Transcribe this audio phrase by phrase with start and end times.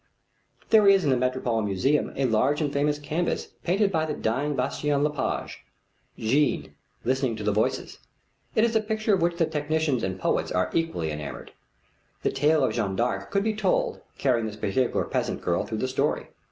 [0.71, 4.55] There is in the Metropolitan Museum a large and famous canvas painted by the dying
[4.55, 5.63] Bastien Lepage;
[6.17, 6.73] Jeanne
[7.05, 7.99] Listening to the Voices.
[8.55, 11.51] It is a picture of which the technicians and the poets are equally enamored.
[12.23, 15.87] The tale of Jeanne d'Arc could be told, carrying this particular peasant girl through the
[15.87, 16.29] story.